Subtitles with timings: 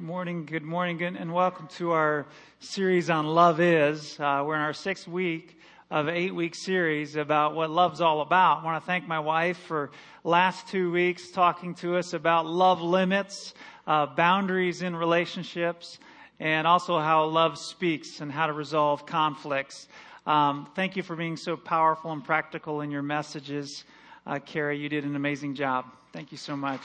[0.00, 2.24] Good morning, good morning, and welcome to our
[2.58, 4.18] series on Love Is.
[4.18, 8.22] Uh, we're in our sixth week of an eight week series about what love's all
[8.22, 8.62] about.
[8.62, 9.90] I want to thank my wife for
[10.24, 13.52] last two weeks talking to us about love limits,
[13.86, 15.98] uh, boundaries in relationships,
[16.38, 19.86] and also how love speaks and how to resolve conflicts.
[20.26, 23.84] Um, thank you for being so powerful and practical in your messages.
[24.26, 25.84] Uh, Carrie, you did an amazing job.
[26.14, 26.80] Thank you so much.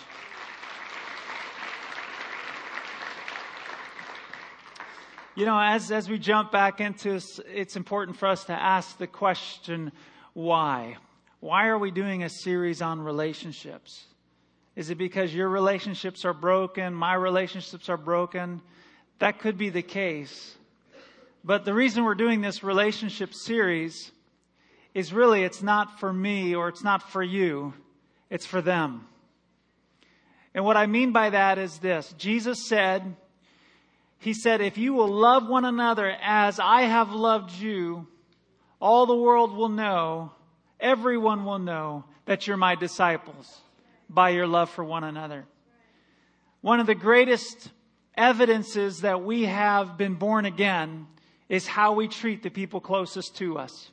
[5.37, 8.97] You know, as, as we jump back into this, it's important for us to ask
[8.97, 9.91] the question,
[10.31, 10.95] why?
[11.41, 14.05] Why are we doing a series on relationships?
[14.77, 16.93] Is it because your relationships are broken?
[16.93, 18.61] My relationships are broken?
[19.19, 20.55] That could be the case.
[21.43, 24.13] But the reason we're doing this relationship series
[24.93, 27.73] is really it's not for me or it's not for you.
[28.29, 29.05] It's for them.
[30.53, 32.15] And what I mean by that is this.
[32.17, 33.17] Jesus said,
[34.19, 38.07] he said, If you will love one another as I have loved you,
[38.79, 40.31] all the world will know,
[40.79, 43.61] everyone will know that you're my disciples
[44.09, 45.45] by your love for one another.
[46.61, 47.69] One of the greatest
[48.17, 51.07] evidences that we have been born again
[51.47, 53.91] is how we treat the people closest to us.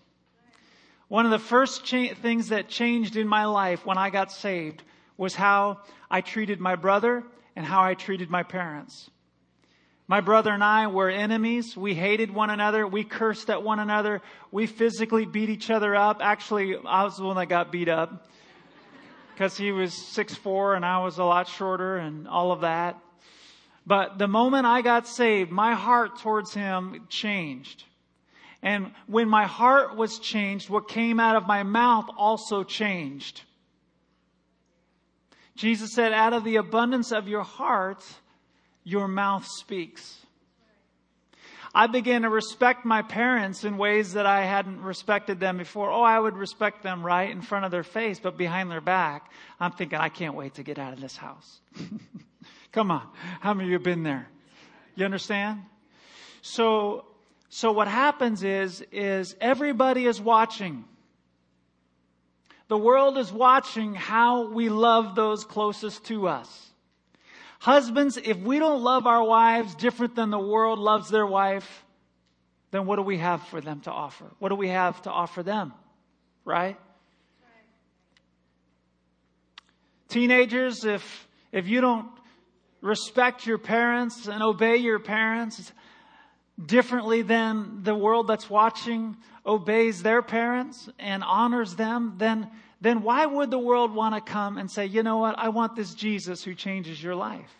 [1.08, 4.82] One of the first cha- things that changed in my life when I got saved
[5.18, 9.10] was how I treated my brother and how I treated my parents.
[10.12, 11.74] My brother and I were enemies.
[11.74, 12.86] We hated one another.
[12.86, 14.20] We cursed at one another.
[14.50, 16.18] We physically beat each other up.
[16.20, 18.28] Actually, I was the one that got beat up
[19.32, 22.98] because he was six four and I was a lot shorter and all of that.
[23.86, 27.84] But the moment I got saved, my heart towards him changed.
[28.60, 33.40] And when my heart was changed, what came out of my mouth also changed.
[35.56, 38.04] Jesus said, out of the abundance of your heart,
[38.84, 40.18] your mouth speaks.
[41.74, 45.90] I began to respect my parents in ways that I hadn't respected them before.
[45.90, 49.30] Oh, I would respect them right in front of their face, but behind their back,
[49.58, 51.60] I'm thinking, I can't wait to get out of this house.
[52.72, 53.08] Come on.
[53.40, 54.28] How many of you have been there?
[54.96, 55.62] You understand?
[56.42, 57.06] So,
[57.48, 60.84] so what happens is, is everybody is watching.
[62.68, 66.71] The world is watching how we love those closest to us.
[67.62, 71.84] Husbands, if we don't love our wives different than the world loves their wife,
[72.72, 74.24] then what do we have for them to offer?
[74.40, 75.72] What do we have to offer them?
[76.44, 76.76] Right?
[80.08, 82.08] Teenagers, if, if you don't
[82.80, 85.70] respect your parents and obey your parents
[86.66, 92.50] differently than the world that's watching obeys their parents and honors them, then
[92.82, 95.76] then why would the world want to come and say, you know what, I want
[95.76, 97.50] this Jesus who changes your life?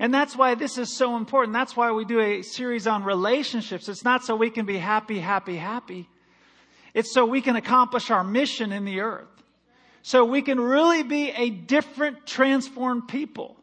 [0.00, 1.54] And that's why this is so important.
[1.54, 3.88] That's why we do a series on relationships.
[3.88, 6.08] It's not so we can be happy, happy, happy.
[6.94, 9.28] It's so we can accomplish our mission in the earth.
[10.02, 13.56] So we can really be a different, transformed people.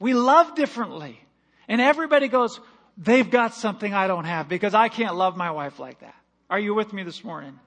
[0.00, 1.20] We love differently.
[1.68, 2.58] And everybody goes,
[2.96, 6.14] they've got something I don't have because I can't love my wife like that.
[6.48, 7.58] Are you with me this morning?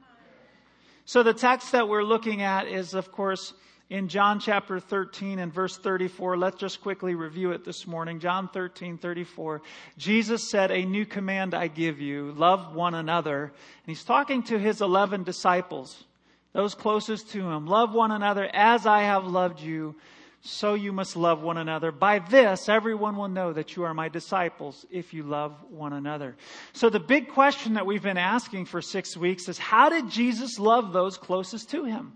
[1.06, 3.54] So the text that we're looking at is, of course,
[3.90, 6.38] in John chapter 13 and verse 34.
[6.38, 8.20] Let's just quickly review it this morning.
[8.20, 9.62] John 13, 34.
[9.98, 13.44] Jesus said, A new command I give you, love one another.
[13.44, 13.54] And
[13.86, 16.06] he's talking to his 11 disciples,
[16.54, 17.68] those closest to him.
[17.68, 19.96] Love one another as I have loved you
[20.42, 21.92] so you must love one another.
[21.92, 26.36] By this, everyone will know that you are my disciples if you love one another.
[26.74, 30.58] So the big question that we've been asking for six weeks is how did Jesus
[30.58, 32.14] love those closest to him?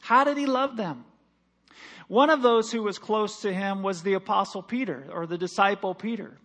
[0.00, 1.04] How did he love them?
[2.08, 5.94] One of those who was close to him was the apostle Peter or the disciple
[5.94, 6.36] Peter.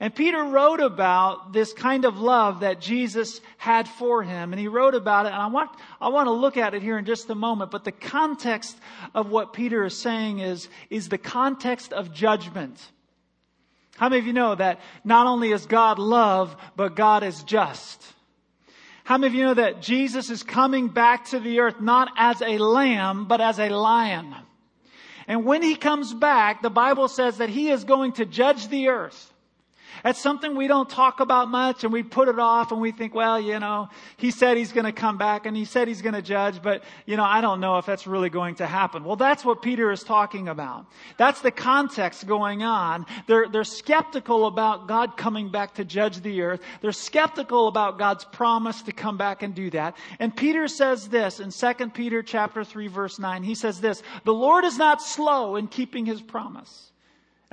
[0.00, 4.52] And Peter wrote about this kind of love that Jesus had for him.
[4.52, 5.32] And he wrote about it.
[5.32, 7.70] And I want, I want to look at it here in just a moment.
[7.70, 8.76] But the context
[9.14, 12.78] of what Peter is saying is, is the context of judgment.
[13.96, 18.02] How many of you know that not only is God love, but God is just?
[19.04, 22.40] How many of you know that Jesus is coming back to the earth not as
[22.42, 24.34] a lamb, but as a lion?
[25.28, 28.88] And when he comes back, the Bible says that he is going to judge the
[28.88, 29.32] earth.
[30.04, 33.14] That's something we don't talk about much and we put it off and we think,
[33.14, 36.14] well, you know, he said he's going to come back and he said he's going
[36.14, 39.02] to judge, but, you know, I don't know if that's really going to happen.
[39.02, 40.84] Well, that's what Peter is talking about.
[41.16, 43.06] That's the context going on.
[43.26, 46.60] They're, they're skeptical about God coming back to judge the earth.
[46.82, 49.96] They're skeptical about God's promise to come back and do that.
[50.18, 53.42] And Peter says this in 2 Peter chapter 3 verse 9.
[53.42, 56.90] He says this, the Lord is not slow in keeping his promise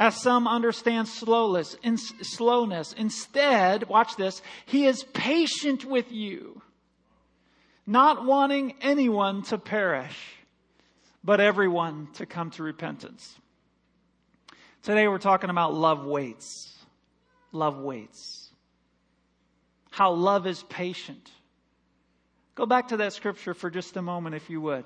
[0.02, 2.92] as some understand slowness, in, slowness.
[2.94, 6.60] Instead, watch this, he is patient with you,
[7.86, 10.18] not wanting anyone to perish,
[11.24, 13.36] but everyone to come to repentance.
[14.82, 16.74] Today we're talking about love waits.
[17.52, 18.50] Love waits.
[19.92, 21.30] How love is patient.
[22.56, 24.86] Go back to that scripture for just a moment, if you would.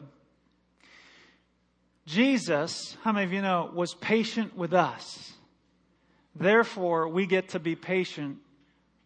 [2.06, 5.34] Jesus, how many of you know, was patient with us.
[6.36, 8.38] Therefore, we get to be patient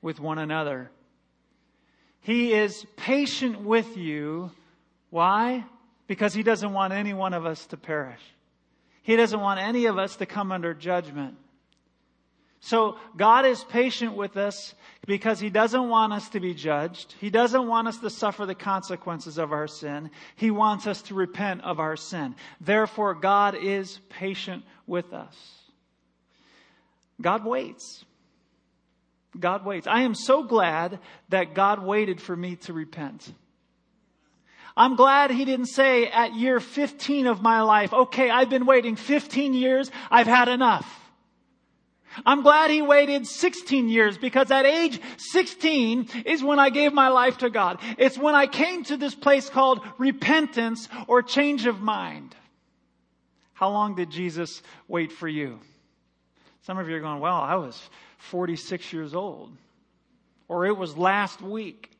[0.01, 0.91] with one another.
[2.21, 4.51] He is patient with you.
[5.09, 5.63] Why?
[6.07, 8.21] Because he doesn't want any one of us to perish.
[9.01, 11.35] He doesn't want any of us to come under judgment.
[12.61, 14.73] So God is patient with us
[15.07, 17.15] because He doesn't want us to be judged.
[17.19, 20.11] He doesn't want us to suffer the consequences of our sin.
[20.35, 22.35] He wants us to repent of our sin.
[22.59, 25.35] Therefore, God is patient with us.
[27.21, 28.03] God waits.
[29.37, 29.87] God waits.
[29.87, 33.31] I am so glad that God waited for me to repent.
[34.75, 38.95] I'm glad he didn't say at year 15 of my life, okay, I've been waiting
[38.95, 40.98] 15 years, I've had enough.
[42.25, 47.09] I'm glad he waited 16 years because at age 16 is when I gave my
[47.09, 47.79] life to God.
[47.97, 52.35] It's when I came to this place called repentance or change of mind.
[53.53, 55.59] How long did Jesus wait for you?
[56.61, 57.81] Some of you are going, well, I was
[58.19, 59.51] 46 years old.
[60.47, 61.91] Or it was last week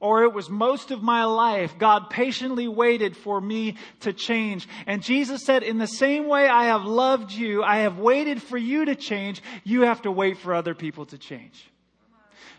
[0.00, 4.66] or it was most of my life, God patiently waited for me to change.
[4.86, 8.56] And Jesus said, in the same way I have loved you, I have waited for
[8.56, 11.70] you to change, you have to wait for other people to change.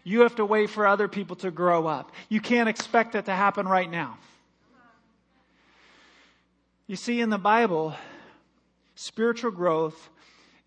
[0.04, 2.12] You have to wait for other people to grow up.
[2.30, 4.18] You can't expect that to happen right now.
[6.88, 7.96] You see, in the Bible,
[8.96, 10.10] spiritual growth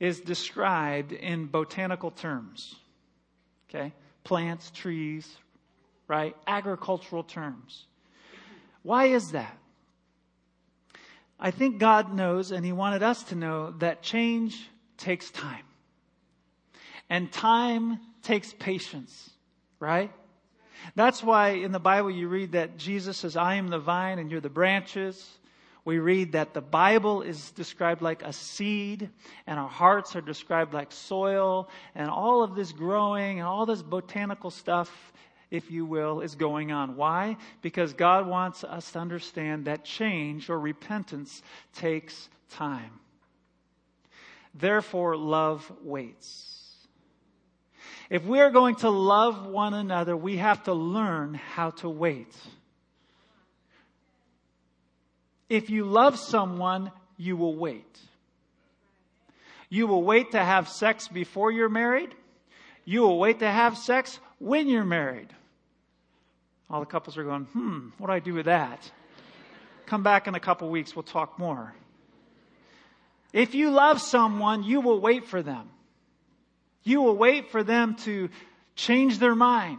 [0.00, 2.76] is described in botanical terms.
[3.69, 3.93] Okay?
[4.23, 5.37] Plants, trees,
[6.08, 6.36] right?
[6.46, 7.86] Agricultural terms.
[8.82, 9.56] Why is that?
[11.38, 15.64] I think God knows, and He wanted us to know, that change takes time.
[17.10, 19.30] And time takes patience,
[19.80, 20.10] right?
[20.94, 24.30] That's why in the Bible you read that Jesus says, I am the vine and
[24.30, 25.38] you're the branches.
[25.84, 29.10] We read that the Bible is described like a seed
[29.46, 33.82] and our hearts are described like soil and all of this growing and all this
[33.82, 35.12] botanical stuff
[35.54, 36.96] if you will, is going on.
[36.96, 37.36] Why?
[37.62, 41.42] Because God wants us to understand that change or repentance
[41.76, 42.90] takes time.
[44.52, 46.50] Therefore, love waits.
[48.10, 52.34] If we are going to love one another, we have to learn how to wait.
[55.48, 57.98] If you love someone, you will wait.
[59.68, 62.12] You will wait to have sex before you're married.
[62.84, 65.28] You will wait to have sex when you're married.
[66.70, 68.90] All the couples are going, hmm, what do I do with that?
[69.87, 71.75] Come back in a couple weeks, we'll talk more.
[73.32, 75.69] If you love someone, you will wait for them.
[76.84, 78.31] You will wait for them to
[78.76, 79.78] change their mind.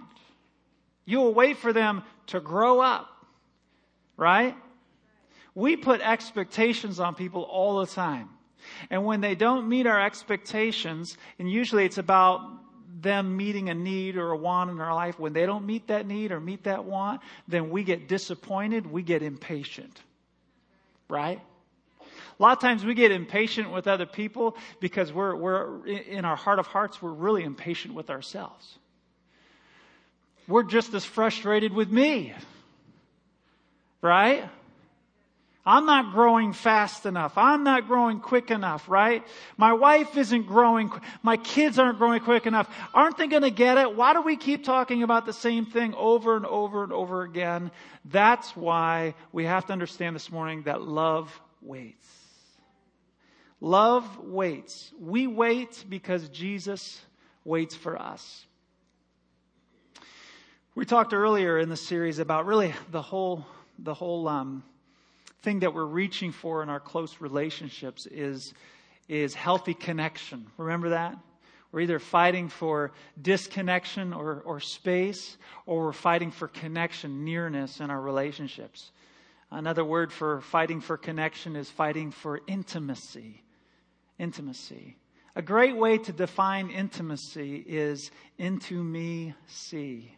[1.05, 3.09] You will wait for them to grow up.
[4.17, 4.55] Right?
[5.53, 8.29] We put expectations on people all the time.
[8.89, 12.41] And when they don't meet our expectations, and usually it's about
[13.01, 16.07] them meeting a need or a want in our life, when they don't meet that
[16.07, 20.01] need or meet that want, then we get disappointed, we get impatient.
[21.09, 21.41] Right?
[22.39, 26.35] A lot of times we get impatient with other people because we're, we're in our
[26.35, 28.77] heart of hearts, we're really impatient with ourselves.
[30.47, 32.33] We're just as frustrated with me.
[34.01, 34.49] Right?
[35.65, 37.37] I'm not growing fast enough.
[37.37, 39.25] I'm not growing quick enough, right?
[39.57, 40.91] My wife isn't growing.
[41.23, 42.69] My kids aren't growing quick enough.
[42.93, 43.95] Aren't they going to get it?
[43.95, 47.71] Why do we keep talking about the same thing over and over and over again?
[48.05, 51.31] That's why we have to understand this morning that love
[51.63, 52.07] waits.
[53.59, 54.91] Love waits.
[54.99, 57.01] We wait because Jesus
[57.43, 58.45] waits for us.
[60.75, 63.47] We talked earlier in the series about really the whole,
[63.79, 64.63] the whole, um,
[65.45, 68.53] thing that we're reaching for in our close relationships is,
[69.07, 70.47] is healthy connection.
[70.57, 71.15] Remember that?
[71.71, 75.37] We're either fighting for disconnection or, or space,
[75.67, 78.91] or we're fighting for connection, nearness in our relationships.
[79.51, 83.43] Another word for fighting for connection is fighting for intimacy.
[84.17, 84.97] Intimacy.
[85.35, 88.09] A great way to define intimacy is
[88.39, 90.11] into me see.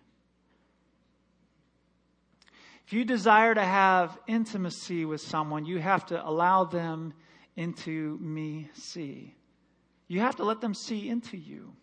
[2.88, 7.13] If you desire to have intimacy with someone, you have to allow them
[7.58, 9.36] into me see.
[10.08, 11.74] You have to let them see into you.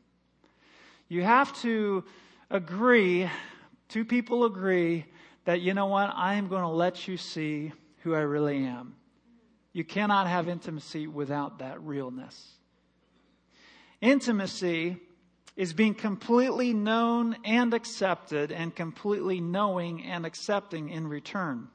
[1.09, 2.05] You have to
[2.49, 3.29] agree,
[3.91, 5.05] two people agree,
[5.45, 8.95] that, you know what, I am going to let you see who I really am.
[9.75, 12.53] You cannot have intimacy without that realness.
[14.01, 14.97] Intimacy
[15.57, 21.69] is being completely known and accepted and completely knowing and accepting in return.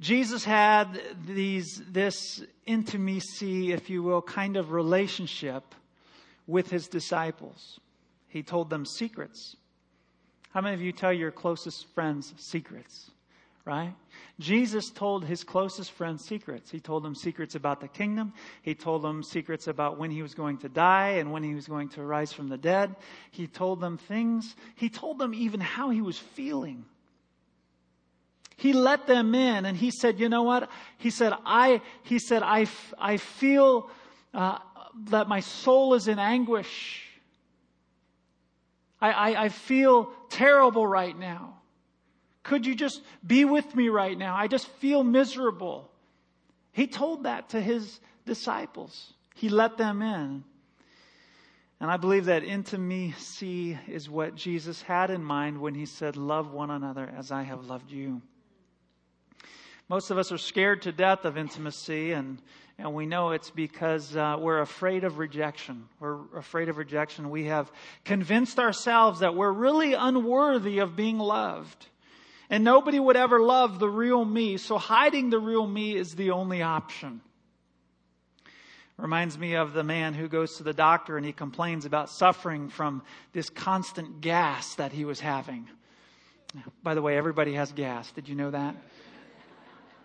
[0.00, 5.74] Jesus had these, this intimacy, if you will, kind of relationship
[6.46, 7.80] with his disciples.
[8.28, 9.56] He told them secrets.
[10.50, 13.10] How many of you tell your closest friends secrets?
[13.66, 13.92] Right?
[14.38, 16.70] Jesus told his closest friends secrets.
[16.70, 18.32] He told them secrets about the kingdom.
[18.62, 21.66] He told them secrets about when he was going to die and when he was
[21.66, 22.94] going to rise from the dead.
[23.32, 24.54] He told them things.
[24.76, 26.84] He told them even how he was feeling.
[28.56, 30.70] He let them in and he said, you know what?
[30.98, 33.90] He said, I, he said, I, I feel
[34.32, 34.58] uh,
[35.10, 37.02] that my soul is in anguish.
[39.00, 41.55] I, I, I feel terrible right now.
[42.46, 44.36] Could you just be with me right now?
[44.36, 45.90] I just feel miserable.
[46.70, 49.12] He told that to his disciples.
[49.34, 50.44] He let them in.
[51.80, 56.52] And I believe that intimacy is what Jesus had in mind when he said, Love
[56.52, 58.22] one another as I have loved you.
[59.88, 62.40] Most of us are scared to death of intimacy, and,
[62.78, 65.88] and we know it's because uh, we're afraid of rejection.
[65.98, 67.28] We're afraid of rejection.
[67.30, 67.72] We have
[68.04, 71.88] convinced ourselves that we're really unworthy of being loved.
[72.48, 76.30] And nobody would ever love the real me, so hiding the real me is the
[76.30, 77.20] only option.
[78.96, 82.70] Reminds me of the man who goes to the doctor and he complains about suffering
[82.70, 85.68] from this constant gas that he was having.
[86.82, 88.10] By the way, everybody has gas.
[88.12, 88.74] Did you know that?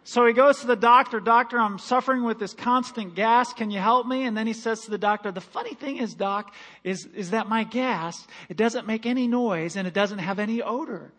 [0.03, 3.53] So he goes to the doctor, Doctor, I'm suffering with this constant gas.
[3.53, 4.23] Can you help me?
[4.23, 7.47] And then he says to the doctor, The funny thing is, Doc, is, is that
[7.47, 11.13] my gas, it doesn't make any noise and it doesn't have any odor.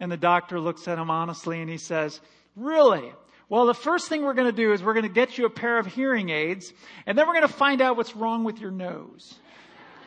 [0.00, 2.20] And the doctor looks at him honestly and he says,
[2.54, 3.12] Really?
[3.48, 5.50] Well, the first thing we're going to do is we're going to get you a
[5.50, 6.72] pair of hearing aids
[7.06, 9.34] and then we're going to find out what's wrong with your nose.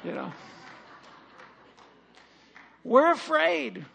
[0.03, 0.33] You know?
[2.83, 3.85] We're afraid.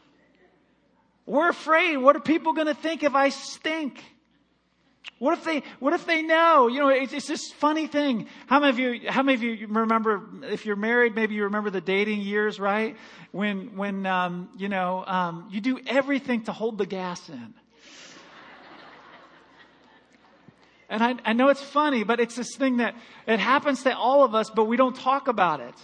[1.26, 1.96] We're afraid.
[1.96, 4.02] What are people going to think if I stink?
[5.18, 6.66] What if they, what if they know?
[6.66, 8.26] You know, it's, it's this funny thing.
[8.46, 11.70] How many of you, how many of you remember, if you're married, maybe you remember
[11.70, 12.96] the dating years, right?
[13.30, 17.54] When, when, um, you know, um, you do everything to hold the gas in.
[20.90, 22.94] And I, I know it's funny, but it's this thing that
[23.26, 25.74] it happens to all of us, but we don't talk about it.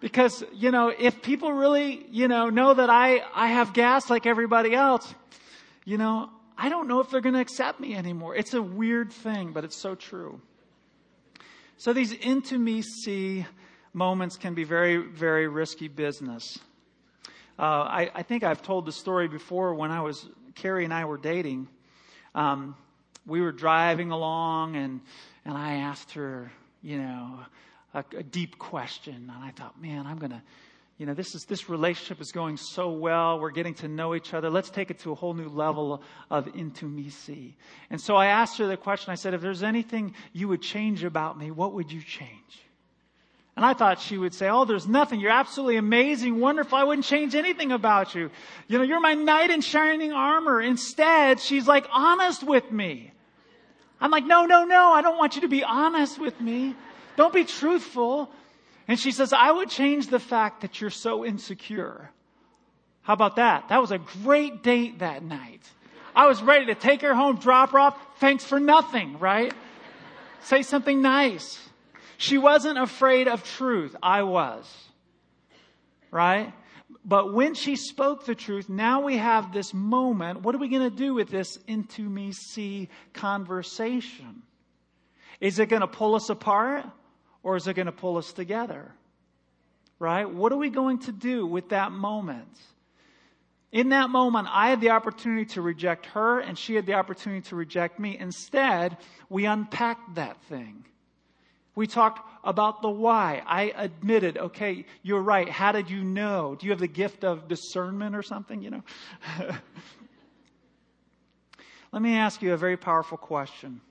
[0.00, 4.26] Because, you know, if people really, you know, know that I, I have gas like
[4.26, 5.14] everybody else,
[5.84, 8.34] you know, I don't know if they're going to accept me anymore.
[8.34, 10.40] It's a weird thing, but it's so true.
[11.76, 13.46] So these intimacy
[13.92, 16.58] moments can be very, very risky business.
[17.58, 21.04] Uh, I, I, think I've told the story before when I was, Carrie and I
[21.06, 21.68] were dating.
[22.34, 22.76] Um,
[23.26, 25.00] we were driving along and,
[25.44, 27.40] and I asked her, you know,
[27.94, 29.30] a, a deep question.
[29.34, 30.42] And I thought, man, I'm going to,
[30.98, 33.38] you know, this is, this relationship is going so well.
[33.38, 34.48] We're getting to know each other.
[34.48, 37.56] Let's take it to a whole new level of intimacy.
[37.90, 39.12] And so I asked her the question.
[39.12, 42.62] I said, if there's anything you would change about me, what would you change?
[43.56, 45.18] And I thought she would say, Oh, there's nothing.
[45.18, 46.76] You're absolutely amazing, wonderful.
[46.76, 48.30] I wouldn't change anything about you.
[48.68, 50.60] You know, you're my knight in shining armor.
[50.60, 53.12] Instead, she's like honest with me.
[53.98, 54.92] I'm like, no, no, no.
[54.92, 56.74] I don't want you to be honest with me.
[57.16, 58.30] Don't be truthful.
[58.88, 62.10] And she says, I would change the fact that you're so insecure.
[63.02, 63.68] How about that?
[63.68, 65.62] That was a great date that night.
[66.14, 67.98] I was ready to take her home, drop her off.
[68.18, 69.52] Thanks for nothing, right?
[70.40, 71.58] Say something nice.
[72.16, 73.94] She wasn't afraid of truth.
[74.02, 74.66] I was.
[76.10, 76.52] Right?
[77.04, 80.42] But when she spoke the truth, now we have this moment.
[80.42, 84.42] What are we going to do with this intimacy conversation?
[85.40, 86.86] Is it going to pull us apart?
[87.46, 88.90] Or is it going to pull us together?
[90.00, 90.28] Right?
[90.28, 92.58] What are we going to do with that moment?
[93.70, 97.48] In that moment, I had the opportunity to reject her, and she had the opportunity
[97.50, 98.18] to reject me.
[98.18, 98.96] Instead,
[99.28, 100.86] we unpacked that thing.
[101.76, 103.44] We talked about the why.
[103.46, 105.48] I admitted, okay, you're right.
[105.48, 106.56] How did you know?
[106.58, 108.60] Do you have the gift of discernment or something?
[108.60, 108.82] You know?
[111.92, 113.82] Let me ask you a very powerful question.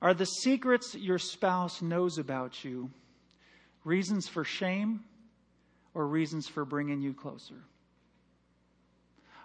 [0.00, 2.90] Are the secrets your spouse knows about you
[3.84, 5.04] reasons for shame
[5.94, 7.62] or reasons for bringing you closer?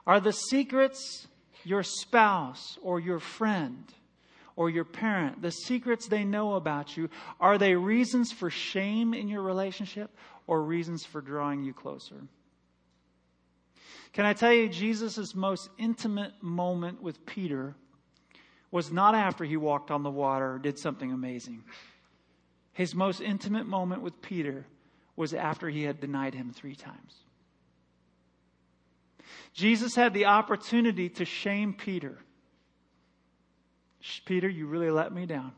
[0.05, 1.27] Are the secrets
[1.63, 3.86] your spouse or your friend
[4.55, 9.27] or your parent, the secrets they know about you, are they reasons for shame in
[9.27, 12.22] your relationship or reasons for drawing you closer?
[14.12, 17.75] Can I tell you, Jesus' most intimate moment with Peter
[18.73, 21.63] was not after he walked on the water or did something amazing.
[22.71, 24.65] His most intimate moment with Peter
[25.15, 27.13] was after he had denied him three times.
[29.53, 32.17] Jesus had the opportunity to shame Peter.
[34.25, 35.51] Peter, you really let me down.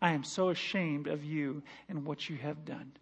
[0.00, 2.92] I am so ashamed of you and what you have done.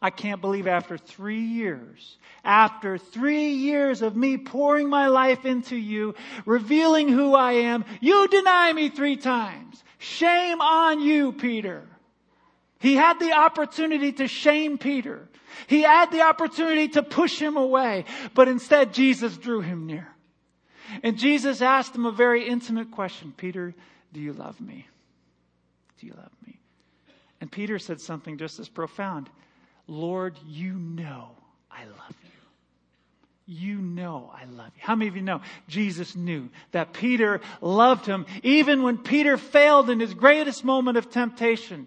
[0.00, 5.76] I can't believe after three years, after three years of me pouring my life into
[5.76, 9.82] you, revealing who I am, you deny me three times.
[9.98, 11.82] Shame on you, Peter.
[12.78, 15.28] He had the opportunity to shame Peter.
[15.66, 20.08] He had the opportunity to push him away, but instead Jesus drew him near.
[21.02, 23.74] And Jesus asked him a very intimate question Peter,
[24.12, 24.86] do you love me?
[25.98, 26.60] Do you love me?
[27.40, 29.30] And Peter said something just as profound
[29.86, 31.30] Lord, you know
[31.70, 32.30] I love you.
[33.48, 34.82] You know I love you.
[34.82, 39.88] How many of you know Jesus knew that Peter loved him even when Peter failed
[39.88, 41.86] in his greatest moment of temptation?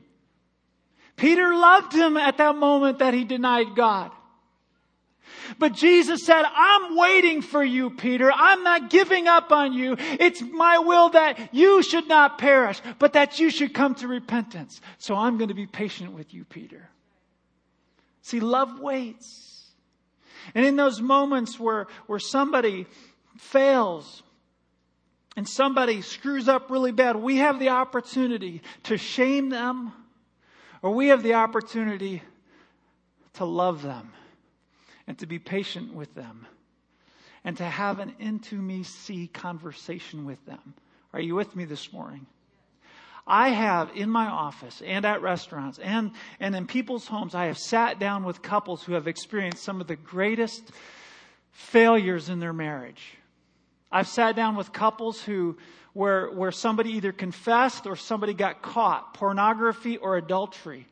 [1.17, 4.11] Peter loved him at that moment that he denied God.
[5.57, 8.31] But Jesus said, I'm waiting for you, Peter.
[8.33, 9.95] I'm not giving up on you.
[9.99, 14.79] It's my will that you should not perish, but that you should come to repentance.
[14.97, 16.89] So I'm going to be patient with you, Peter.
[18.21, 19.71] See, love waits.
[20.55, 22.87] And in those moments where, where somebody
[23.37, 24.23] fails
[25.35, 29.91] and somebody screws up really bad, we have the opportunity to shame them
[30.81, 32.21] or we have the opportunity
[33.33, 34.11] to love them
[35.07, 36.45] and to be patient with them
[37.43, 40.73] and to have an intimacy conversation with them.
[41.13, 42.25] Are you with me this morning?
[43.29, 47.57] I have in my office and at restaurants and, and in people's homes, I have
[47.57, 50.71] sat down with couples who have experienced some of the greatest
[51.51, 53.17] failures in their marriage.
[53.91, 55.57] I've sat down with couples who,
[55.93, 60.87] where, where somebody either confessed or somebody got caught, pornography or adultery.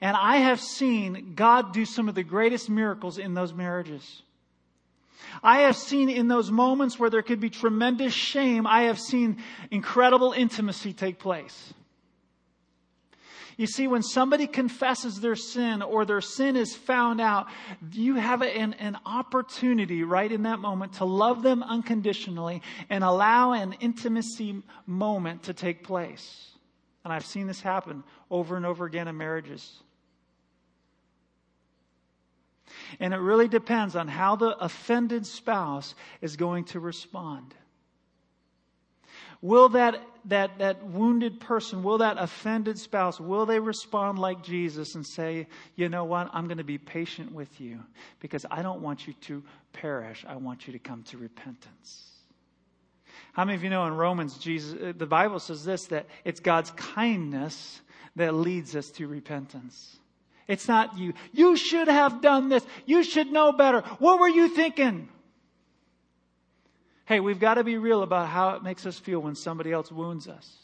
[0.00, 4.22] And I have seen God do some of the greatest miracles in those marriages.
[5.42, 9.42] I have seen in those moments where there could be tremendous shame, I have seen
[9.70, 11.74] incredible intimacy take place.
[13.56, 17.46] You see, when somebody confesses their sin or their sin is found out,
[17.90, 23.52] you have an, an opportunity right in that moment to love them unconditionally and allow
[23.52, 26.50] an intimacy moment to take place.
[27.02, 29.82] And I've seen this happen over and over again in marriages.
[33.00, 37.54] And it really depends on how the offended spouse is going to respond.
[39.42, 44.94] Will that, that, that wounded person, will that offended spouse, will they respond like Jesus
[44.94, 47.80] and say, you know what, I'm going to be patient with you
[48.20, 50.24] because I don't want you to perish.
[50.26, 52.10] I want you to come to repentance.
[53.34, 56.40] How many of you know in Romans, Jesus, uh, the Bible says this that it's
[56.40, 57.82] God's kindness
[58.16, 59.98] that leads us to repentance.
[60.48, 61.12] It's not you.
[61.32, 62.64] You should have done this.
[62.84, 63.80] You should know better.
[63.98, 65.08] What were you thinking?
[67.04, 69.90] Hey, we've got to be real about how it makes us feel when somebody else
[69.90, 70.56] wounds us.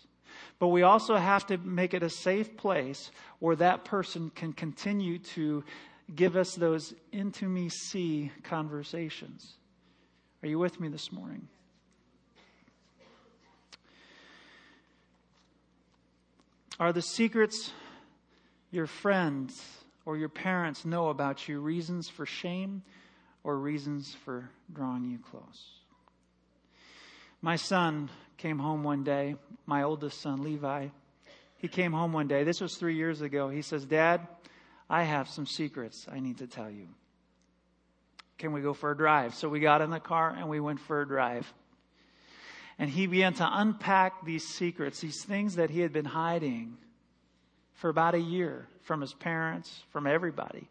[0.58, 5.18] But we also have to make it a safe place where that person can continue
[5.18, 5.64] to
[6.14, 9.54] give us those intimacy conversations.
[10.42, 11.48] Are you with me this morning?
[16.78, 17.72] Are the secrets
[18.72, 19.62] your friends
[20.04, 22.82] or your parents know about you reasons for shame
[23.44, 25.70] or reasons for drawing you close?
[27.40, 30.88] My son came home one day, my oldest son, Levi.
[31.56, 32.42] He came home one day.
[32.42, 33.48] This was three years ago.
[33.48, 34.26] He says, Dad,
[34.90, 36.88] I have some secrets I need to tell you.
[38.38, 39.34] Can we go for a drive?
[39.34, 41.52] So we got in the car and we went for a drive.
[42.78, 46.76] And he began to unpack these secrets, these things that he had been hiding
[47.82, 50.68] for about a year from his parents, from everybody.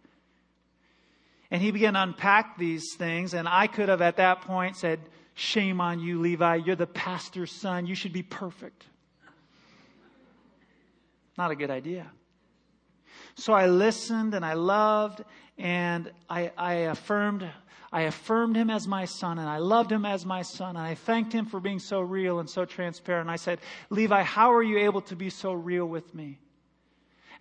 [1.52, 5.02] And he began to unpack these things, and I could have at that point said,
[5.34, 6.56] Shame on you, Levi.
[6.56, 7.86] You're the pastor's son.
[7.86, 8.86] You should be perfect.
[11.38, 12.10] Not a good idea.
[13.36, 15.24] So I listened and I loved
[15.58, 17.50] and I, I affirmed
[17.94, 20.96] I affirmed him as my son and I loved him as my son and I
[20.96, 23.30] thanked him for being so real and so transparent.
[23.30, 26.38] I said, Levi, how are you able to be so real with me?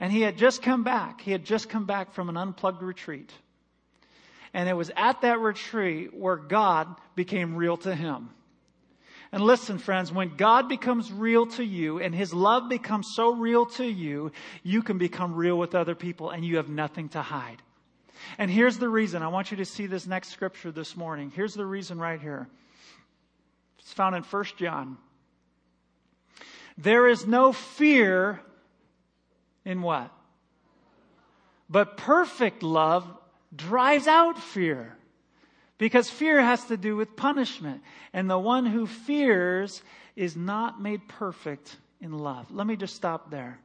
[0.01, 1.21] And he had just come back.
[1.21, 3.31] He had just come back from an unplugged retreat.
[4.53, 8.31] And it was at that retreat where God became real to him.
[9.33, 13.65] And listen, friends, when God becomes real to you and His love becomes so real
[13.67, 14.33] to you,
[14.65, 17.63] you can become real with other people and you have nothing to hide.
[18.39, 19.23] And here's the reason.
[19.23, 21.31] I want you to see this next scripture this morning.
[21.35, 22.49] Here's the reason right here.
[23.79, 24.99] It's found in 1 John.
[26.77, 28.41] There is no fear
[29.65, 30.11] in what?
[31.69, 33.07] But perfect love
[33.55, 34.97] drives out fear.
[35.79, 37.83] Because fear has to do with punishment.
[38.13, 39.83] And the one who fears
[40.15, 42.51] is not made perfect in love.
[42.51, 43.59] Let me just stop there.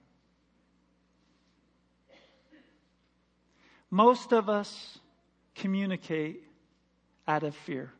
[3.90, 5.00] Most of us
[5.56, 6.44] communicate
[7.28, 7.92] out of fear.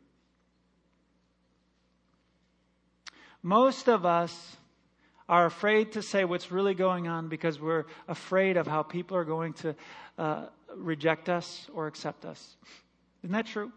[3.42, 4.56] Most of us
[5.28, 9.24] are afraid to say what's really going on because we're afraid of how people are
[9.24, 9.74] going to
[10.18, 12.56] uh, reject us or accept us.
[13.22, 13.72] Isn't that true?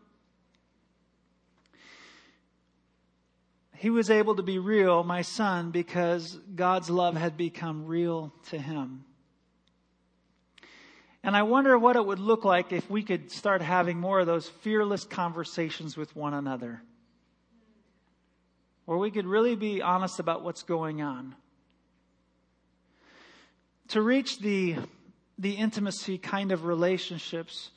[3.75, 8.57] He was able to be real, my son, because God's love had become real to
[8.59, 9.05] him.
[11.23, 14.27] And I wonder what it would look like if we could start having more of
[14.27, 16.81] those fearless conversations with one another
[18.89, 21.35] where we could really be honest about what's going on.
[23.89, 24.77] To reach the,
[25.37, 27.69] the intimacy kind of relationships,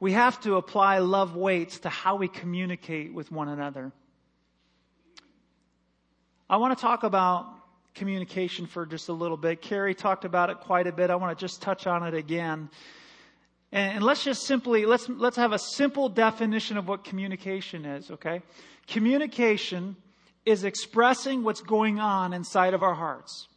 [0.00, 3.92] we have to apply love waits to how we communicate with one another.
[6.48, 7.46] I want to talk about
[7.94, 9.62] communication for just a little bit.
[9.62, 11.10] Carrie talked about it quite a bit.
[11.10, 12.70] I want to just touch on it again.
[13.70, 18.10] And, and let's just simply, let's, let's have a simple definition of what communication is,
[18.10, 18.42] okay?
[18.88, 19.94] Communication
[20.44, 23.48] is expressing what's going on inside of our hearts.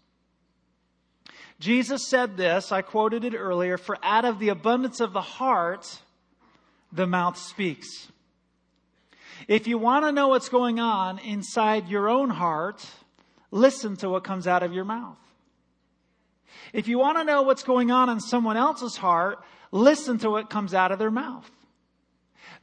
[1.60, 6.02] Jesus said this, I quoted it earlier, for out of the abundance of the heart,
[6.92, 7.88] the mouth speaks.
[9.48, 12.86] If you want to know what's going on inside your own heart,
[13.52, 15.18] listen to what comes out of your mouth.
[16.74, 19.40] If you want to know what's going on in someone else's heart,
[19.72, 21.50] listen to what comes out of their mouth.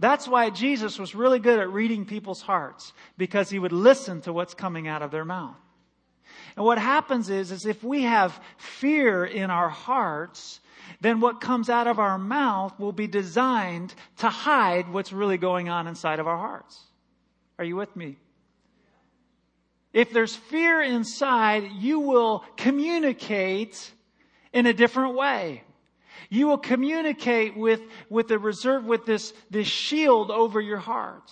[0.00, 4.32] That's why Jesus was really good at reading people's hearts, because he would listen to
[4.32, 5.58] what's coming out of their mouth.
[6.56, 10.60] And what happens is, is if we have fear in our hearts,
[11.02, 15.68] then what comes out of our mouth will be designed to hide what's really going
[15.68, 16.80] on inside of our hearts.
[17.58, 18.16] Are you with me?
[19.92, 23.92] If there's fear inside, you will communicate
[24.52, 25.62] in a different way.
[26.28, 31.30] You will communicate with, with the reserve, with this, this shield over your heart.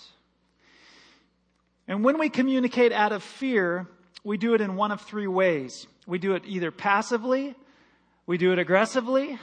[1.87, 3.87] And when we communicate out of fear,
[4.23, 5.87] we do it in one of three ways.
[6.05, 7.55] We do it either passively,
[8.25, 9.39] we do it aggressively,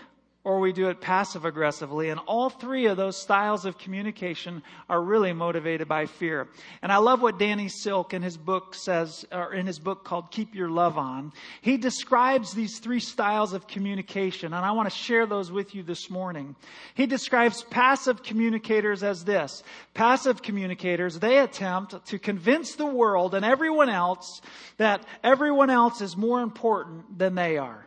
[0.46, 2.08] or we do it passive aggressively.
[2.08, 6.46] And all three of those styles of communication are really motivated by fear.
[6.82, 10.30] And I love what Danny Silk in his book says, or in his book called
[10.30, 11.32] Keep Your Love On.
[11.62, 15.82] He describes these three styles of communication, and I want to share those with you
[15.82, 16.54] this morning.
[16.94, 19.64] He describes passive communicators as this.
[19.94, 24.40] Passive communicators, they attempt to convince the world and everyone else
[24.76, 27.84] that everyone else is more important than they are.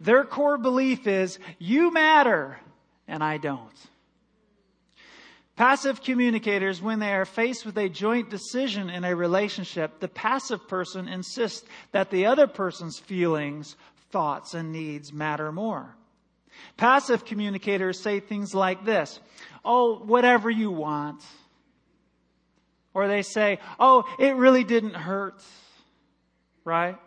[0.00, 2.58] Their core belief is, you matter
[3.08, 3.72] and I don't.
[5.56, 10.68] Passive communicators, when they are faced with a joint decision in a relationship, the passive
[10.68, 13.74] person insists that the other person's feelings,
[14.10, 15.96] thoughts, and needs matter more.
[16.76, 19.18] Passive communicators say things like this,
[19.64, 21.22] oh, whatever you want.
[22.92, 25.42] Or they say, oh, it really didn't hurt.
[26.64, 26.98] Right?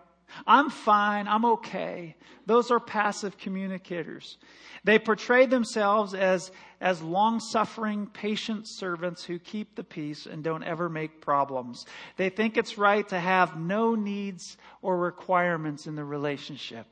[0.45, 1.27] I'm fine.
[1.27, 2.15] I'm okay.
[2.45, 4.37] Those are passive communicators.
[4.83, 10.63] They portray themselves as, as long suffering, patient servants who keep the peace and don't
[10.63, 11.85] ever make problems.
[12.17, 16.85] They think it's right to have no needs or requirements in the relationship.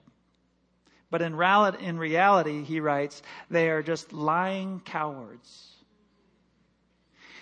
[1.09, 5.75] But in reality, in reality, he writes, they are just lying cowards.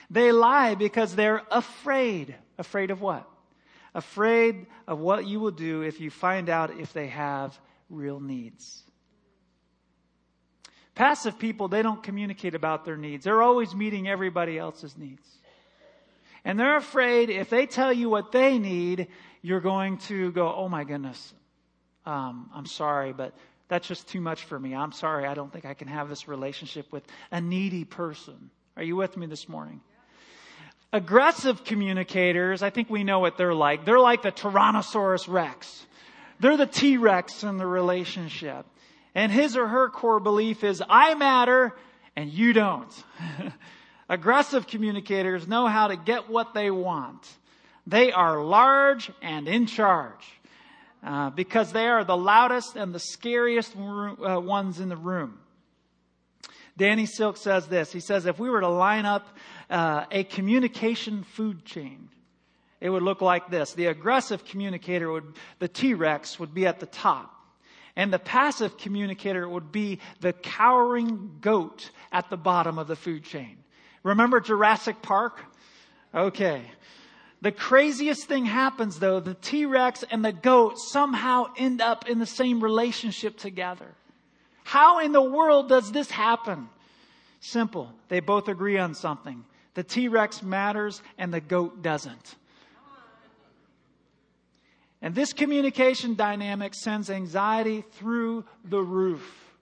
[0.10, 2.36] They lie because they're afraid.
[2.58, 3.28] Afraid of what?
[3.96, 7.58] Afraid of what you will do if you find out if they have
[7.90, 8.84] real needs.
[10.94, 13.24] Passive people, they don't communicate about their needs.
[13.24, 15.28] They're always meeting everybody else's needs.
[16.44, 19.08] And they're afraid if they tell you what they need,
[19.42, 21.34] you're going to go, oh my goodness,
[22.06, 23.34] um, I'm sorry, but
[23.68, 24.76] that's just too much for me.
[24.76, 28.52] I'm sorry, I don't think I can have this relationship with a needy person.
[28.78, 29.82] Are you with me this morning?
[30.94, 33.86] Aggressive communicators, I think we know what they're like.
[33.86, 35.86] They're like the Tyrannosaurus Rex.
[36.40, 38.66] They're the T-Rex in the relationship.
[39.14, 41.74] And his or her core belief is, I matter
[42.16, 42.92] and you don't.
[44.10, 47.28] Aggressive communicators know how to get what they want.
[47.88, 50.26] They are large and in charge
[51.04, 55.40] uh, because they are the loudest and the scariest uh, ones in the room.
[56.78, 57.92] Danny Silk says this.
[57.92, 59.28] He says, if we were to line up
[59.70, 62.10] uh, a communication food chain,
[62.82, 63.74] it would look like this.
[63.74, 67.32] The aggressive communicator would, the T-Rex would be at the top.
[67.96, 73.24] And the passive communicator would be the cowering goat at the bottom of the food
[73.24, 73.58] chain.
[74.04, 75.40] Remember Jurassic Park?
[76.14, 76.62] Okay.
[77.42, 82.26] The craziest thing happens though, the T-Rex and the goat somehow end up in the
[82.26, 83.96] same relationship together.
[84.66, 86.68] How in the world does this happen?
[87.40, 87.94] Simple.
[88.10, 89.46] They both agree on something.
[89.76, 92.36] The T-Rex matters and the goat doesn't.
[95.04, 99.54] And this communication dynamic sends anxiety through the roof.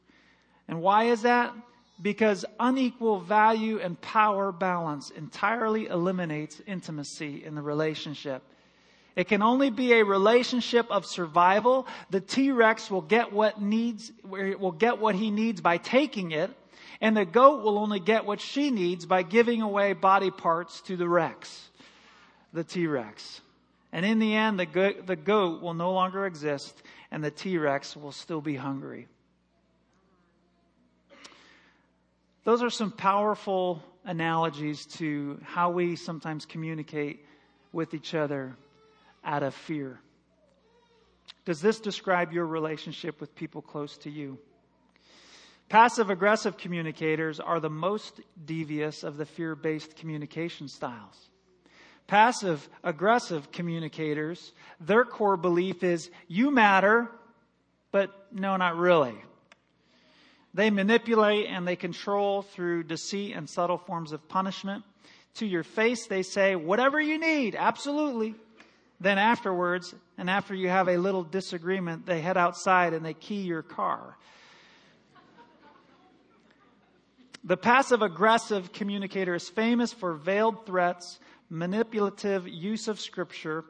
[0.70, 1.54] And why is that?
[2.02, 8.42] Because unequal value and power balance entirely eliminates intimacy in the relationship.
[9.16, 11.88] It can only be a relationship of survival.
[12.10, 16.50] The T-Rex will get what needs, will get what he needs by taking it,
[17.00, 20.98] and the goat will only get what she needs by giving away body parts to
[20.98, 21.70] the Rex,
[22.54, 23.42] the T-Rex.
[23.92, 26.82] And in the end, the, go- the goat will no longer exist
[27.14, 29.08] and the T Rex will still be hungry.
[32.44, 37.24] Those are some powerful analogies to how we sometimes communicate
[37.72, 38.56] with each other
[39.24, 40.00] out of fear.
[41.46, 44.38] Does this describe your relationship with people close to you?
[45.70, 51.30] Passive aggressive communicators are the most devious of the fear based communication styles.
[52.06, 57.10] Passive aggressive communicators, their core belief is you matter,
[57.92, 59.16] but no, not really.
[60.54, 64.84] They manipulate and they control through deceit and subtle forms of punishment.
[65.36, 68.36] To your face, they say, whatever you need, absolutely.
[69.04, 73.42] Then afterwards, and after you have a little disagreement, they head outside and they key
[73.42, 74.16] your car.
[77.44, 83.66] The passive aggressive communicator is famous for veiled threats manipulative use of scripture,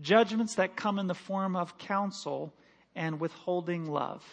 [0.00, 2.54] judgments that come in the form of counsel,
[2.96, 4.24] and withholding love.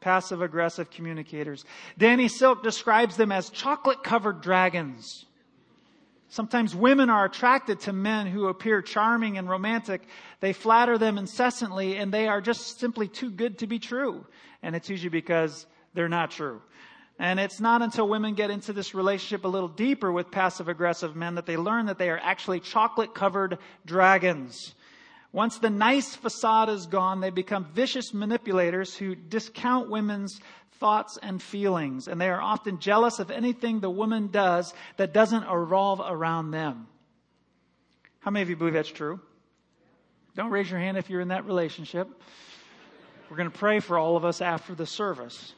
[0.00, 1.66] Passive aggressive communicators.
[1.98, 5.26] Danny Silk describes them as chocolate covered dragons.
[6.32, 10.00] Sometimes women are attracted to men who appear charming and romantic.
[10.40, 14.24] They flatter them incessantly and they are just simply too good to be true.
[14.62, 16.62] And it's usually because they're not true.
[17.18, 21.14] And it's not until women get into this relationship a little deeper with passive aggressive
[21.14, 24.74] men that they learn that they are actually chocolate covered dragons.
[25.32, 30.38] Once the nice facade is gone, they become vicious manipulators who discount women's
[30.78, 32.06] thoughts and feelings.
[32.06, 36.86] And they are often jealous of anything the woman does that doesn't revolve around them.
[38.20, 39.20] How many of you believe that's true?
[40.36, 42.08] Don't raise your hand if you're in that relationship.
[43.30, 45.54] We're going to pray for all of us after the service.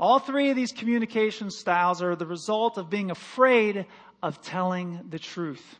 [0.00, 3.86] All three of these communication styles are the result of being afraid
[4.22, 5.78] of telling the truth.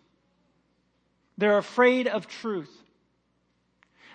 [1.39, 2.71] They're afraid of truth.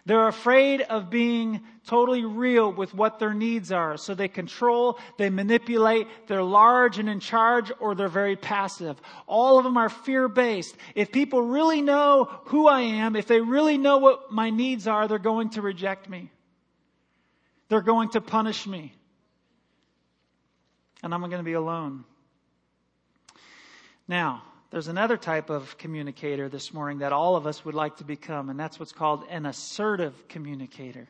[0.06, 3.98] They're afraid of being totally real with what their needs are.
[3.98, 9.00] So they control, they manipulate, they're large and in charge, or they're very passive.
[9.28, 10.76] All of them are fear based.
[10.96, 15.08] If people really know who I am, if they really know what my needs are,
[15.08, 16.32] they're going to reject me.
[17.68, 18.94] They're going to punish me
[21.04, 22.04] and I'm going to be alone.
[24.08, 28.04] Now, there's another type of communicator this morning that all of us would like to
[28.04, 31.08] become, and that's what's called an assertive communicator.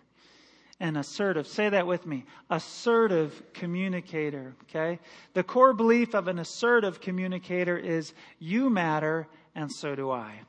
[0.80, 5.00] An assertive, say that with me, assertive communicator, okay?
[5.34, 10.40] The core belief of an assertive communicator is you matter and so do I.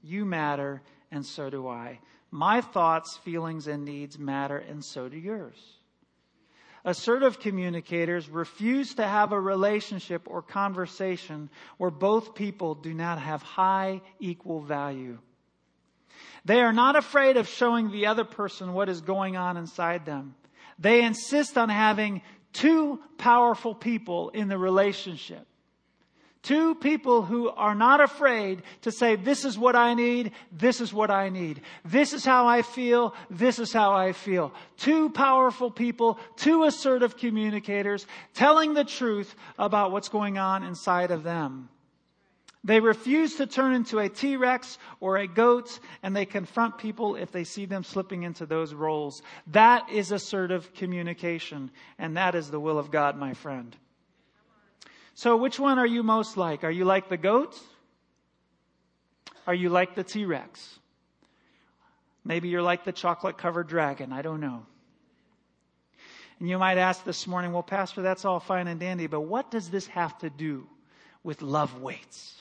[0.00, 1.98] You matter and so do I.
[2.30, 5.77] My thoughts, feelings, and needs matter and so do yours.
[6.84, 13.42] Assertive communicators refuse to have a relationship or conversation where both people do not have
[13.42, 15.18] high equal value.
[16.44, 20.34] They are not afraid of showing the other person what is going on inside them.
[20.78, 25.46] They insist on having two powerful people in the relationship.
[26.48, 30.94] Two people who are not afraid to say, this is what I need, this is
[30.94, 31.60] what I need.
[31.84, 34.54] This is how I feel, this is how I feel.
[34.78, 41.22] Two powerful people, two assertive communicators telling the truth about what's going on inside of
[41.22, 41.68] them.
[42.64, 47.30] They refuse to turn into a T-Rex or a goat and they confront people if
[47.30, 49.20] they see them slipping into those roles.
[49.48, 53.76] That is assertive communication and that is the will of God, my friend.
[55.18, 56.62] So which one are you most like?
[56.62, 57.58] Are you like the goat?
[59.48, 60.78] Are you like the T Rex?
[62.24, 64.12] Maybe you're like the chocolate covered dragon.
[64.12, 64.64] I don't know.
[66.38, 69.50] And you might ask this morning, well, Pastor, that's all fine and dandy, but what
[69.50, 70.68] does this have to do
[71.24, 72.40] with love waits?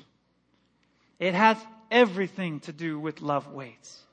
[1.18, 1.58] It has
[1.90, 4.04] everything to do with love waits.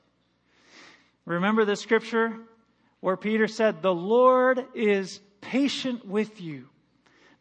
[1.25, 2.35] Remember the scripture
[2.99, 6.67] where Peter said, the Lord is patient with you,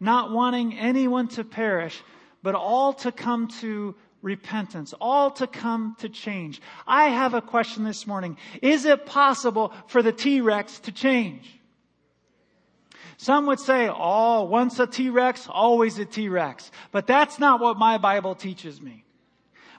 [0.05, 2.03] not wanting anyone to perish,
[2.43, 6.61] but all to come to repentance, all to come to change.
[6.87, 8.37] I have a question this morning.
[8.62, 11.61] Is it possible for the T-Rex to change?
[13.17, 16.71] Some would say, oh, once a T-Rex, always a T-Rex.
[16.90, 19.05] But that's not what my Bible teaches me.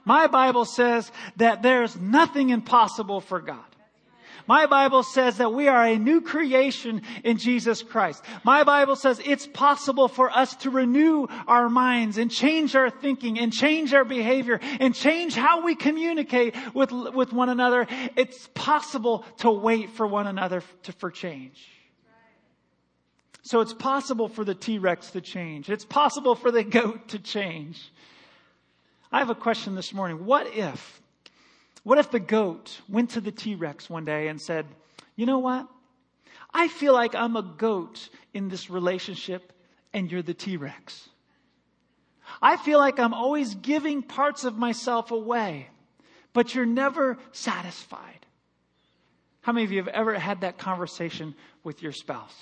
[0.04, 3.75] My Bible says that there's nothing impossible for God.
[4.46, 8.24] My Bible says that we are a new creation in Jesus Christ.
[8.44, 13.38] My Bible says it's possible for us to renew our minds and change our thinking
[13.38, 17.86] and change our behavior and change how we communicate with, with one another.
[18.16, 21.58] It's possible to wait for one another to, for change.
[23.42, 25.70] So it's possible for the T-Rex to change.
[25.70, 27.92] It's possible for the goat to change.
[29.12, 30.26] I have a question this morning.
[30.26, 31.00] What if
[31.86, 34.66] what if the goat went to the T Rex one day and said,
[35.14, 35.68] You know what?
[36.52, 39.52] I feel like I'm a goat in this relationship
[39.92, 41.08] and you're the T Rex.
[42.42, 45.68] I feel like I'm always giving parts of myself away,
[46.32, 48.26] but you're never satisfied.
[49.42, 52.34] How many of you have ever had that conversation with your spouse?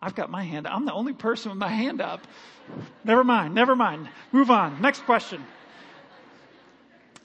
[0.00, 0.66] I've got my hand.
[0.66, 2.26] I'm the only person with my hand up.
[3.04, 3.54] Never mind.
[3.54, 4.08] Never mind.
[4.32, 4.80] Move on.
[4.80, 5.44] Next question.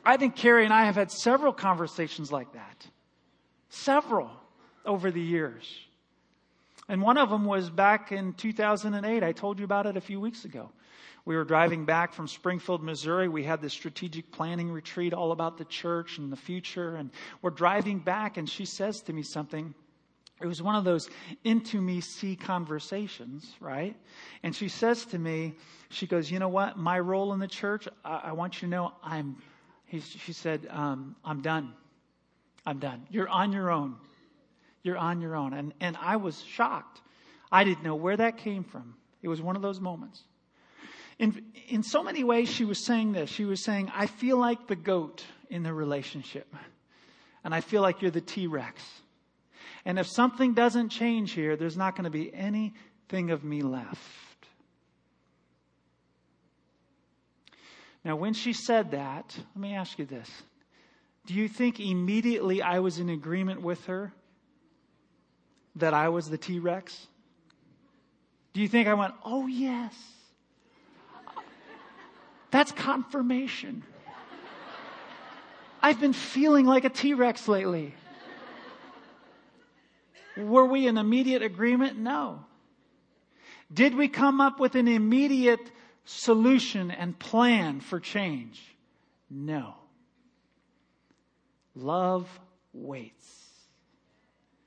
[0.05, 2.87] I think Carrie and I have had several conversations like that.
[3.69, 4.29] Several
[4.85, 5.65] over the years.
[6.89, 9.23] And one of them was back in 2008.
[9.23, 10.69] I told you about it a few weeks ago.
[11.25, 13.29] We were driving back from Springfield, Missouri.
[13.29, 16.97] We had this strategic planning retreat all about the church and the future.
[16.97, 17.11] And
[17.41, 19.73] we're driving back, and she says to me something.
[20.41, 21.09] It was one of those
[21.45, 23.95] into me see conversations, right?
[24.41, 25.53] And she says to me,
[25.89, 26.77] she goes, You know what?
[26.77, 29.37] My role in the church, I, I want you to know I'm
[29.93, 31.71] he, she said, um, I'm done.
[32.65, 33.05] I'm done.
[33.11, 33.97] You're on your own.
[34.81, 35.53] You're on your own.
[35.53, 36.99] And, and I was shocked.
[37.51, 38.95] I didn't know where that came from.
[39.21, 40.19] It was one of those moments.
[41.19, 43.29] In, in so many ways, she was saying this.
[43.29, 46.51] She was saying, I feel like the goat in the relationship.
[47.43, 48.81] And I feel like you're the T Rex.
[49.85, 53.99] And if something doesn't change here, there's not going to be anything of me left.
[58.03, 60.29] Now, when she said that, let me ask you this.
[61.25, 64.11] Do you think immediately I was in agreement with her
[65.77, 67.07] that I was the T Rex?
[68.53, 69.93] Do you think I went, oh, yes?
[72.51, 73.83] That's confirmation.
[75.81, 77.95] I've been feeling like a T Rex lately.
[80.37, 81.97] Were we in immediate agreement?
[81.97, 82.45] No.
[83.73, 85.71] Did we come up with an immediate
[86.05, 88.61] solution and plan for change?
[89.29, 89.75] No.
[91.75, 92.27] Love
[92.73, 93.49] waits.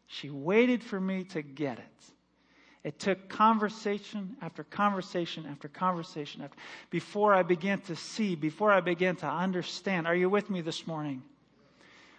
[0.06, 1.84] She waited for me to get it.
[2.82, 6.56] It took conversation after conversation after conversation after,
[6.88, 10.06] before I began to see, before I began to understand.
[10.06, 11.22] Are you with me this morning?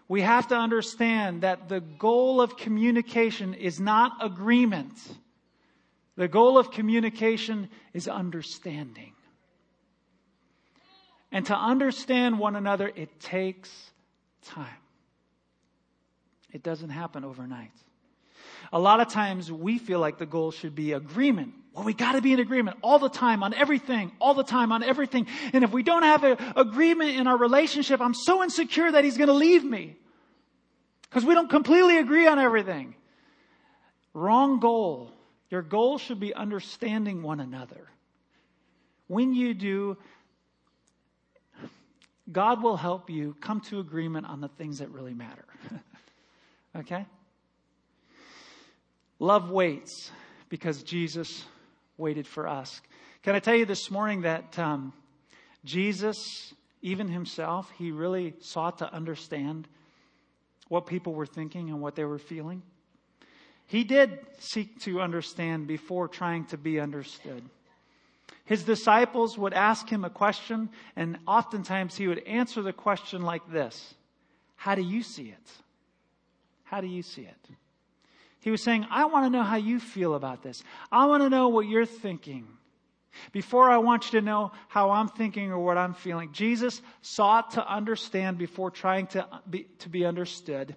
[0.09, 4.97] We have to understand that the goal of communication is not agreement.
[6.17, 9.13] The goal of communication is understanding.
[11.31, 13.71] And to understand one another, it takes
[14.43, 14.67] time.
[16.51, 17.71] It doesn't happen overnight.
[18.73, 21.53] A lot of times we feel like the goal should be agreement.
[21.73, 24.71] Well, we got to be in agreement all the time on everything, all the time
[24.71, 25.27] on everything.
[25.53, 29.17] And if we don't have an agreement in our relationship, I'm so insecure that he's
[29.17, 29.95] going to leave me.
[31.03, 32.95] Because we don't completely agree on everything.
[34.13, 35.11] Wrong goal.
[35.49, 37.87] Your goal should be understanding one another.
[39.07, 39.97] When you do,
[42.31, 45.45] God will help you come to agreement on the things that really matter.
[46.75, 47.05] okay?
[49.19, 50.11] Love waits
[50.49, 51.45] because Jesus
[51.97, 52.81] waited for us.
[53.23, 54.93] Can I tell you this morning that um,
[55.63, 59.67] Jesus, even himself, he really sought to understand
[60.67, 62.61] what people were thinking and what they were feeling?
[63.67, 67.43] He did seek to understand before trying to be understood.
[68.45, 73.51] His disciples would ask him a question, and oftentimes he would answer the question like
[73.51, 73.93] this
[74.55, 75.51] How do you see it?
[76.63, 77.49] How do you see it?
[78.39, 80.63] He was saying, I want to know how you feel about this.
[80.91, 82.47] I want to know what you're thinking.
[83.31, 87.51] Before I want you to know how I'm thinking or what I'm feeling, Jesus sought
[87.51, 90.75] to understand before trying to be, to be understood.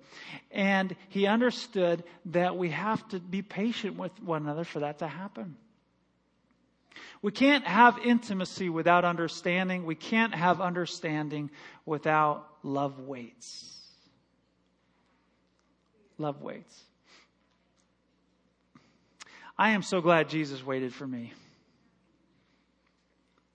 [0.51, 5.09] And he understood that we have to be patient with one another for that to
[5.09, 5.57] happen.
[7.23, 9.85] We can't have intimacy without understanding.
[9.85, 11.51] We can't have understanding
[11.85, 13.67] without love waits.
[16.17, 16.83] Love waits.
[19.59, 21.35] I am so glad Jesus waited for me.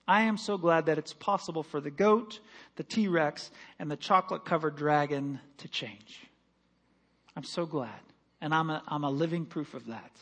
[0.08, 2.40] I am so glad that it's possible for the goat,
[2.76, 6.20] the T Rex, and the chocolate covered dragon to change.
[7.36, 7.90] I'm so glad.
[8.40, 10.12] And I'm a, I'm a living proof of that.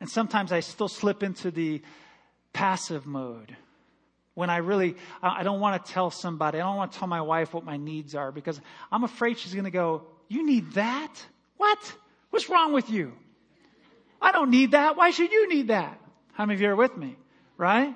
[0.00, 1.82] And sometimes I still slip into the
[2.52, 3.56] passive mode
[4.34, 7.20] when I really, I don't want to tell somebody, I don't want to tell my
[7.20, 8.60] wife what my needs are because
[8.90, 11.12] I'm afraid she's going to go, You need that?
[11.58, 11.78] What?
[12.30, 13.12] What's wrong with you?
[14.22, 14.96] I don't need that.
[14.96, 16.00] Why should you need that?
[16.32, 17.16] How many of you are with me?
[17.58, 17.94] Right?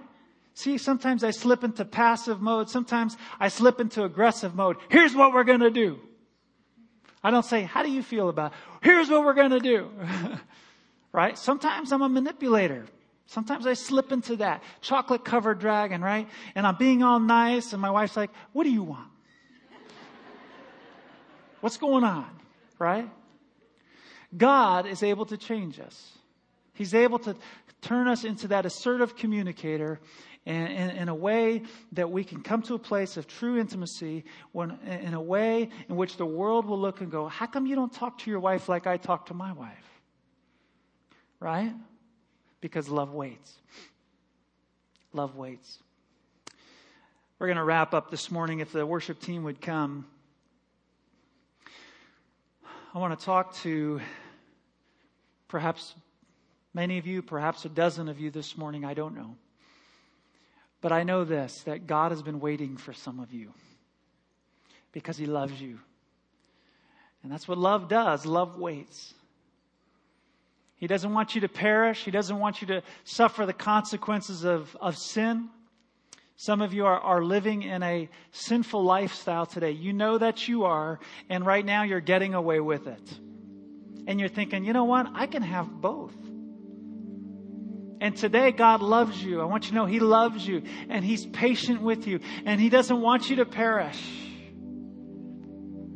[0.55, 2.70] See, sometimes I slip into passive mode.
[2.70, 4.76] Sometimes I slip into aggressive mode.
[4.88, 5.98] Here's what we're going to do.
[7.24, 8.59] I don't say, how do you feel about it?
[8.82, 9.90] Here's what we're going to do.
[11.12, 11.36] right?
[11.36, 12.86] Sometimes I'm a manipulator.
[13.26, 16.28] Sometimes I slip into that chocolate covered dragon, right?
[16.55, 19.09] And I'm being all nice and my wife's like, what do you want?
[21.61, 22.28] What's going on?
[22.78, 23.11] Right?
[24.36, 26.12] God is able to change us.
[26.74, 27.34] He's able to
[27.80, 30.00] turn us into that assertive communicator
[30.47, 34.78] in, in, a way that we can come to a place of true intimacy, when,
[34.86, 37.92] in a way in which the world will look and go, How come you don't
[37.92, 40.01] talk to your wife like I talk to my wife?
[41.40, 41.72] Right?
[42.61, 43.55] Because love waits.
[45.14, 45.78] Love waits.
[47.38, 48.61] We're going to wrap up this morning.
[48.61, 50.07] If the worship team would come,
[52.95, 54.01] I want to talk to
[55.49, 55.95] perhaps
[56.74, 58.84] many of you, perhaps a dozen of you this morning.
[58.84, 59.36] I don't know.
[60.85, 63.55] But I know this that God has been waiting for some of you
[64.93, 65.78] because He loves you.
[67.22, 69.14] And that's what love does love waits.
[70.76, 74.76] He doesn't want you to perish, He doesn't want you to suffer the consequences of,
[74.78, 75.49] of sin.
[76.37, 79.70] Some of you are, are living in a sinful lifestyle today.
[79.70, 83.18] You know that you are, and right now you're getting away with it.
[84.07, 85.07] And you're thinking, you know what?
[85.14, 86.12] I can have both.
[88.05, 89.40] And today, God loves you.
[89.40, 92.68] I want you to know He loves you and He's patient with you and He
[92.68, 93.98] doesn't want you to perish.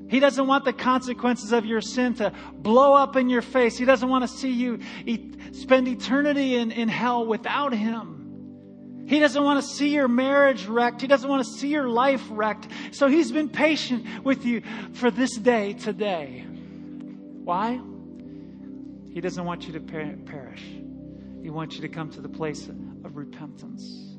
[0.08, 3.76] He doesn't want the consequences of your sin to blow up in your face.
[3.76, 4.78] He doesn't want to see you
[5.52, 9.04] spend eternity in, in hell without Him.
[9.06, 11.02] He doesn't want to see your marriage wrecked.
[11.02, 12.68] He doesn't want to see your life wrecked.
[12.92, 14.62] So He's been patient with you
[14.94, 16.46] for this day today.
[17.44, 17.78] Why?
[19.12, 20.64] He doesn't want you to perish.
[21.48, 24.18] He wants you to come to the place of repentance.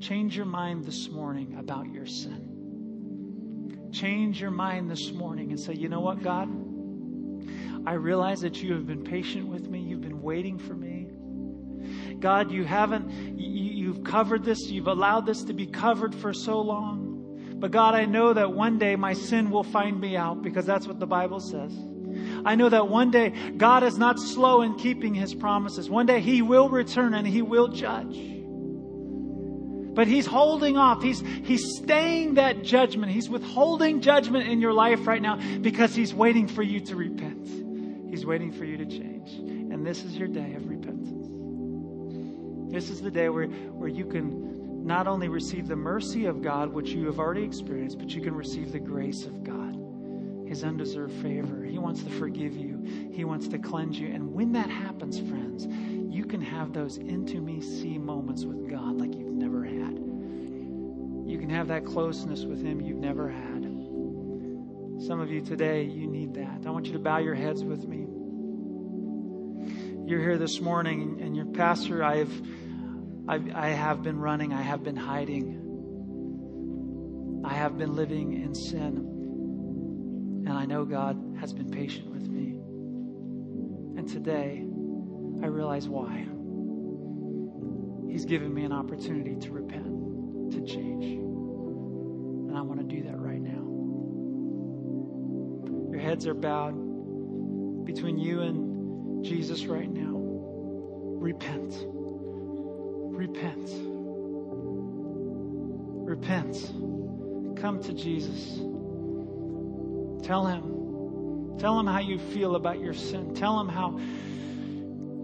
[0.00, 3.90] Change your mind this morning about your sin.
[3.92, 6.48] Change your mind this morning and say, you know what, God?
[7.86, 9.80] I realize that you have been patient with me.
[9.80, 11.10] You've been waiting for me.
[12.18, 16.62] God, you haven't, you, have covered this, you've allowed this to be covered for so
[16.62, 17.56] long.
[17.56, 20.86] But God, I know that one day my sin will find me out because that's
[20.86, 21.76] what the Bible says.
[22.44, 25.88] I know that one day God is not slow in keeping his promises.
[25.88, 28.16] One day he will return and he will judge.
[29.94, 31.02] But he's holding off.
[31.02, 33.12] He's, he's staying that judgment.
[33.12, 37.46] He's withholding judgment in your life right now because he's waiting for you to repent.
[38.08, 39.32] He's waiting for you to change.
[39.32, 41.28] And this is your day of repentance.
[42.72, 46.72] This is the day where, where you can not only receive the mercy of God,
[46.72, 49.81] which you have already experienced, but you can receive the grace of God
[50.52, 51.64] his undeserved favor.
[51.64, 54.08] He wants to forgive you, He wants to cleanse you.
[54.08, 55.66] And when that happens, friends,
[56.14, 59.96] you can have those into me see moments with God like you've never had.
[61.26, 63.62] You can have that closeness with Him you've never had.
[65.06, 66.66] Some of you today, you need that.
[66.66, 68.06] I want you to bow your heads with me.
[70.06, 72.42] You're here this morning, and your pastor, I have,
[73.26, 75.60] I've, I have been running, I have been hiding,
[77.42, 79.11] I have been living in sin.
[80.44, 82.58] And I know God has been patient with me.
[83.98, 84.64] And today,
[85.42, 86.26] I realize why.
[88.10, 91.04] He's given me an opportunity to repent, to change.
[91.04, 93.62] And I want to do that right now.
[95.92, 100.12] Your heads are bowed between you and Jesus right now.
[101.22, 101.86] Repent.
[103.14, 103.70] Repent.
[106.04, 106.56] Repent.
[107.56, 108.71] Come to Jesus.
[110.22, 111.58] Tell him.
[111.58, 113.34] Tell him how you feel about your sin.
[113.34, 113.98] Tell him how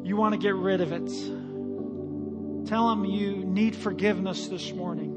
[0.04, 1.08] you want to get rid of it.
[2.68, 5.16] Tell him you need forgiveness this morning.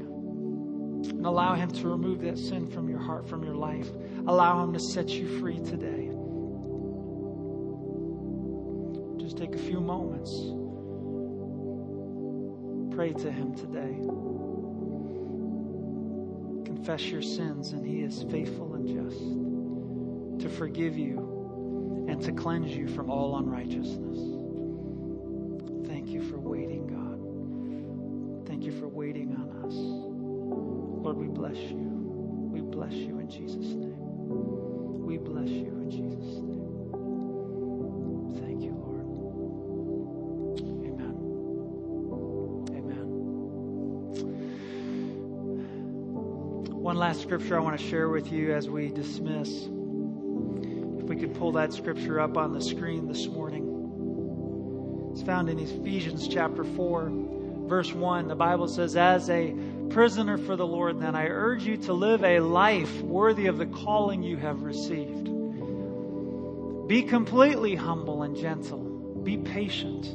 [1.10, 3.88] And allow him to remove that sin from your heart, from your life.
[4.26, 6.10] Allow him to set you free today.
[9.22, 10.30] Just take a few moments.
[12.94, 13.96] Pray to him today.
[16.64, 19.51] Confess your sins, and he is faithful and just
[20.38, 24.18] to forgive you and to cleanse you from all unrighteousness.
[25.86, 28.46] Thank you for waiting, God.
[28.46, 29.74] Thank you for waiting on us.
[31.04, 31.90] Lord, we bless you.
[32.52, 33.96] We bless you in Jesus' name.
[35.04, 36.62] We bless you in Jesus' name.
[38.40, 39.06] Thank you, Lord.
[40.86, 41.14] Amen.
[42.76, 43.06] Amen.
[46.74, 49.68] One last scripture I want to share with you as we dismiss.
[51.12, 55.10] We could pull that scripture up on the screen this morning.
[55.12, 57.12] It's found in Ephesians chapter 4,
[57.66, 58.28] verse 1.
[58.28, 59.54] The Bible says, As a
[59.90, 63.66] prisoner for the Lord, then I urge you to live a life worthy of the
[63.66, 65.28] calling you have received.
[66.88, 68.78] Be completely humble and gentle.
[69.22, 70.14] Be patient,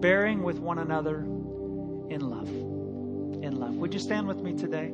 [0.00, 2.48] bearing with one another in love.
[2.48, 3.74] In love.
[3.74, 4.92] Would you stand with me today?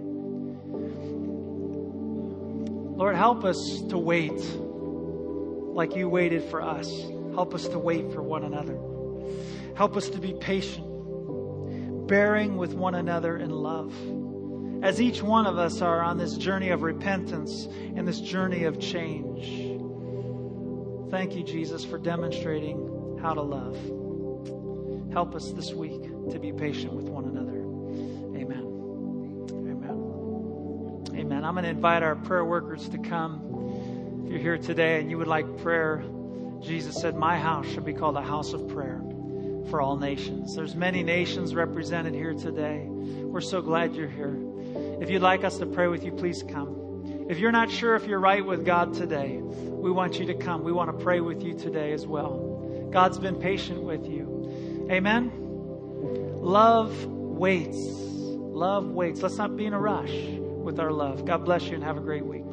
[2.97, 4.41] Lord, help us to wait
[5.75, 6.91] like you waited for us.
[7.35, 8.79] Help us to wait for one another.
[9.75, 10.87] Help us to be patient,
[12.07, 13.93] bearing with one another in love.
[14.85, 17.67] As each one of us are on this journey of repentance
[17.97, 19.73] and this journey of change.
[21.11, 23.77] Thank you, Jesus, for demonstrating how to love.
[25.13, 27.59] Help us this week to be patient with one another.
[28.37, 28.65] Amen.
[29.51, 31.19] Amen.
[31.19, 31.45] Amen.
[31.45, 33.44] I'm going to invite our prayer workers to come.
[34.25, 36.03] If you're here today and you would like prayer,
[36.63, 39.03] Jesus said, My house should be called a house of prayer
[39.69, 40.57] for all nations.
[40.57, 42.87] There's many nations represented here today.
[42.89, 44.35] We're so glad you're here.
[45.01, 47.27] If you'd like us to pray with you, please come.
[47.29, 50.65] If you're not sure if you're right with God today, we want you to come.
[50.65, 52.89] We want to pray with you today as well.
[52.91, 54.87] God's been patient with you.
[54.91, 55.33] Amen.
[56.41, 57.77] Love waits.
[57.77, 59.21] Love waits.
[59.21, 61.27] Let's not be in a rush with our love.
[61.27, 62.45] God bless you and have a great week.